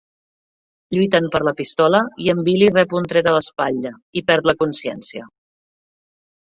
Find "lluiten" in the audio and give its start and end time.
0.95-1.27